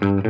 [0.00, 0.28] When I'm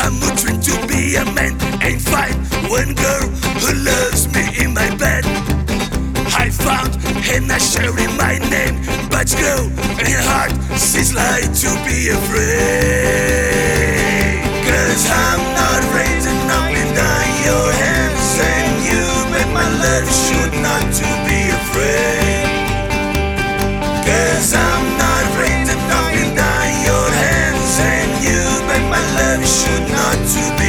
[0.00, 1.52] I'm trying to be a man.
[1.82, 2.34] And find
[2.70, 3.28] one girl
[3.60, 4.49] who loves me
[7.32, 8.80] and I sharing my name,
[9.10, 9.66] but girl
[10.00, 13.60] in her heart she's like to be afraid.
[14.66, 20.54] Cause I'm not raising up and down your hands, and you make my love should
[20.62, 22.46] not to be afraid.
[24.06, 29.86] Cause I'm not raising up and down your hands, and you make my love should
[29.90, 30.59] not to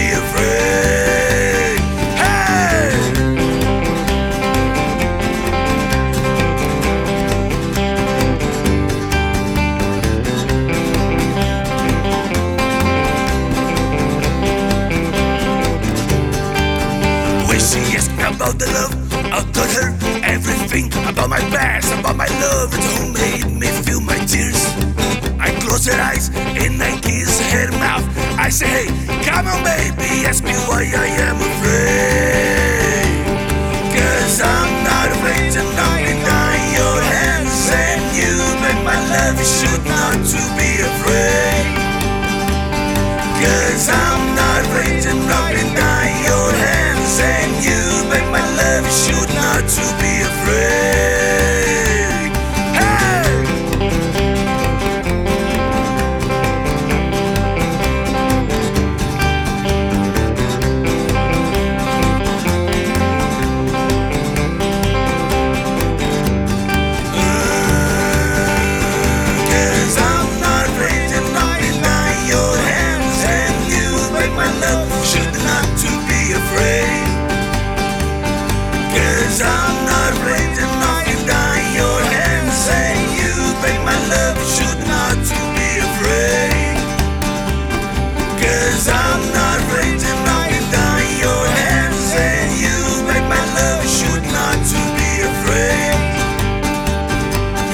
[18.51, 23.59] about the love, told her everything about my past, about my love, and who made
[23.59, 24.65] me feel my tears.
[25.39, 28.03] I close her eyes and I kiss her mouth.
[28.37, 28.87] I say, hey,
[29.23, 33.11] come on, baby, ask me why I am afraid.
[33.95, 39.83] Cause I'm not afraid to me down your hands, and you make my love should
[39.85, 40.80] not to be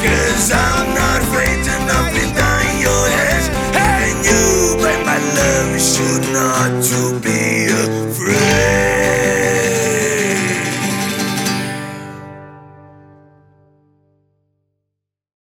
[0.07, 3.44] Cause I'm not afraid to knock nothing down your head.
[3.75, 7.06] And you, but my love, you should not do.